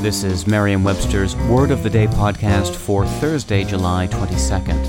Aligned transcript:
This 0.00 0.22
is 0.22 0.46
Merriam 0.46 0.84
Webster's 0.84 1.34
Word 1.34 1.72
of 1.72 1.82
the 1.82 1.90
Day 1.90 2.06
podcast 2.06 2.76
for 2.76 3.04
Thursday, 3.04 3.64
July 3.64 4.06
22nd. 4.06 4.86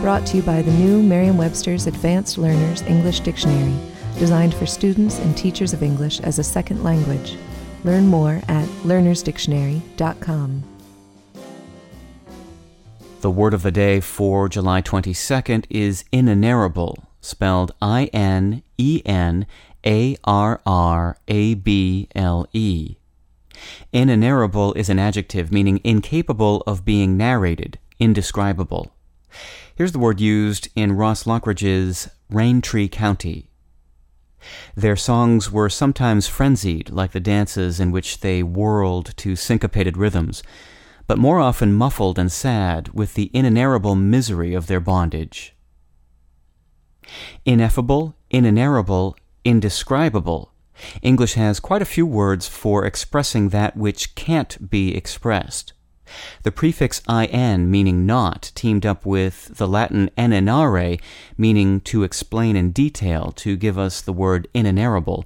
Brought 0.00 0.24
to 0.28 0.36
you 0.36 0.42
by 0.44 0.62
the 0.62 0.70
new 0.70 1.02
Merriam 1.02 1.36
Webster's 1.36 1.88
Advanced 1.88 2.38
Learners 2.38 2.82
English 2.82 3.18
Dictionary, 3.18 3.74
designed 4.20 4.54
for 4.54 4.66
students 4.66 5.18
and 5.18 5.36
teachers 5.36 5.72
of 5.72 5.82
English 5.82 6.20
as 6.20 6.38
a 6.38 6.44
second 6.44 6.84
language. 6.84 7.36
Learn 7.82 8.06
more 8.06 8.40
at 8.46 8.68
learnersdictionary.com. 8.84 10.62
The 13.20 13.30
word 13.32 13.52
of 13.52 13.64
the 13.64 13.72
day 13.72 13.98
for 13.98 14.48
July 14.48 14.80
22nd 14.80 15.66
is 15.68 16.04
inenarrable, 16.12 17.02
spelled 17.20 17.72
I 17.82 18.04
N 18.12 18.62
E 18.78 19.02
N 19.04 19.44
A 19.84 20.16
R 20.22 20.60
R 20.64 21.16
A 21.26 21.54
B 21.54 22.06
L 22.14 22.46
E. 22.52 22.97
Inenarrable 23.92 24.76
is 24.76 24.88
an 24.88 24.98
adjective 24.98 25.52
meaning 25.52 25.80
incapable 25.84 26.62
of 26.66 26.84
being 26.84 27.16
narrated, 27.16 27.78
indescribable. 27.98 28.92
Here's 29.74 29.92
the 29.92 29.98
word 29.98 30.20
used 30.20 30.68
in 30.74 30.92
Ross 30.92 31.24
Lockridge's 31.24 32.08
Raintree 32.30 32.90
County. 32.90 33.50
Their 34.76 34.96
songs 34.96 35.50
were 35.50 35.68
sometimes 35.68 36.28
frenzied, 36.28 36.90
like 36.90 37.12
the 37.12 37.20
dances 37.20 37.80
in 37.80 37.90
which 37.90 38.20
they 38.20 38.42
whirled 38.42 39.16
to 39.16 39.36
syncopated 39.36 39.96
rhythms, 39.96 40.42
but 41.06 41.18
more 41.18 41.40
often 41.40 41.72
muffled 41.72 42.18
and 42.18 42.30
sad 42.30 42.88
with 42.88 43.14
the 43.14 43.30
inenarrable 43.34 43.98
misery 43.98 44.54
of 44.54 44.66
their 44.66 44.80
bondage. 44.80 45.54
Ineffable, 47.44 48.14
inenarrable, 48.30 49.14
indescribable 49.44 50.52
English 51.02 51.34
has 51.34 51.60
quite 51.60 51.82
a 51.82 51.86
few 51.86 52.06
words 52.06 52.48
for 52.48 52.84
expressing 52.84 53.48
that 53.48 53.76
which 53.76 54.14
can't 54.14 54.70
be 54.70 54.94
expressed. 54.96 55.72
The 56.42 56.52
prefix 56.52 57.02
in, 57.08 57.70
meaning 57.70 58.06
not, 58.06 58.52
teamed 58.54 58.86
up 58.86 59.04
with 59.04 59.56
the 59.58 59.68
Latin 59.68 60.10
enarrare, 60.16 61.00
meaning 61.36 61.80
to 61.82 62.02
explain 62.02 62.56
in 62.56 62.72
detail, 62.72 63.32
to 63.32 63.56
give 63.56 63.78
us 63.78 64.00
the 64.00 64.12
word 64.12 64.48
inenarrable, 64.54 65.24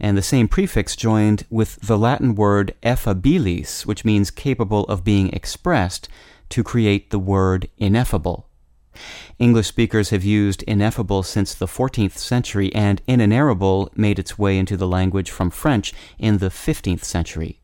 and 0.00 0.16
the 0.16 0.22
same 0.22 0.48
prefix 0.48 0.96
joined 0.96 1.44
with 1.48 1.76
the 1.80 1.98
Latin 1.98 2.34
word 2.34 2.74
effabilis, 2.82 3.86
which 3.86 4.04
means 4.04 4.30
capable 4.30 4.84
of 4.84 5.04
being 5.04 5.28
expressed, 5.32 6.08
to 6.48 6.62
create 6.62 7.10
the 7.10 7.18
word 7.18 7.68
ineffable. 7.78 8.45
English 9.38 9.66
speakers 9.66 10.10
have 10.10 10.24
used 10.24 10.62
ineffable 10.64 11.22
since 11.22 11.54
the 11.54 11.66
14th 11.66 12.16
century, 12.16 12.74
and 12.74 13.04
inenarrable 13.06 13.96
made 13.96 14.18
its 14.18 14.38
way 14.38 14.58
into 14.58 14.76
the 14.76 14.88
language 14.88 15.30
from 15.30 15.50
French 15.50 15.92
in 16.18 16.38
the 16.38 16.50
15th 16.50 17.04
century. 17.04 17.60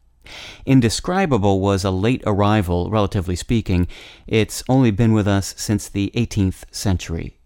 Indescribable 0.66 1.60
was 1.60 1.84
a 1.84 1.90
late 1.90 2.22
arrival, 2.26 2.90
relatively 2.90 3.36
speaking. 3.36 3.88
It's 4.26 4.62
only 4.68 4.90
been 4.90 5.12
with 5.12 5.26
us 5.26 5.54
since 5.56 5.88
the 5.88 6.12
18th 6.14 6.64
century. 6.70 7.38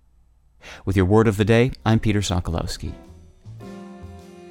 With 0.85 0.97
your 0.97 1.07
word 1.07 1.29
of 1.29 1.37
the 1.37 1.45
day, 1.45 1.73
I'm 1.85 2.01
Peter 2.01 2.21
Sokolowski. 2.21 2.93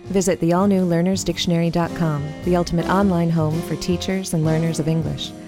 Visit 0.05 0.39
the 0.39 0.53
all 0.53 0.67
new 0.67 0.87
learnersdictionary.com, 0.87 2.33
the 2.43 2.55
ultimate 2.55 2.87
online 2.87 3.29
home 3.29 3.59
for 3.63 3.75
teachers 3.75 4.33
and 4.33 4.45
learners 4.45 4.79
of 4.79 4.87
English. 4.87 5.31